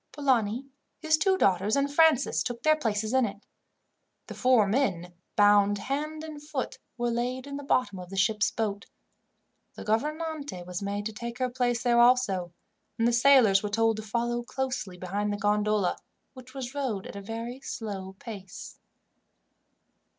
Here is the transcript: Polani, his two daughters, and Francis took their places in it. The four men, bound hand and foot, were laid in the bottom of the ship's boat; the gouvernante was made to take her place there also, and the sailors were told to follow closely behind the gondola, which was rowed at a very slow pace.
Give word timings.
Polani, 0.11 0.65
his 0.97 1.15
two 1.15 1.37
daughters, 1.37 1.75
and 1.75 1.93
Francis 1.93 2.41
took 2.41 2.63
their 2.63 2.75
places 2.75 3.13
in 3.13 3.23
it. 3.23 3.45
The 4.25 4.33
four 4.33 4.65
men, 4.67 5.13
bound 5.35 5.77
hand 5.77 6.23
and 6.23 6.41
foot, 6.41 6.79
were 6.97 7.11
laid 7.11 7.45
in 7.45 7.55
the 7.57 7.63
bottom 7.63 7.99
of 7.99 8.09
the 8.09 8.17
ship's 8.17 8.49
boat; 8.49 8.87
the 9.75 9.83
gouvernante 9.83 10.63
was 10.63 10.81
made 10.81 11.05
to 11.05 11.13
take 11.13 11.37
her 11.37 11.51
place 11.51 11.83
there 11.83 11.99
also, 11.99 12.51
and 12.97 13.07
the 13.07 13.13
sailors 13.13 13.61
were 13.61 13.69
told 13.69 13.97
to 13.97 14.01
follow 14.01 14.41
closely 14.41 14.97
behind 14.97 15.31
the 15.31 15.37
gondola, 15.37 15.97
which 16.33 16.55
was 16.55 16.73
rowed 16.73 17.05
at 17.05 17.15
a 17.15 17.21
very 17.21 17.61
slow 17.61 18.15
pace. 18.17 18.79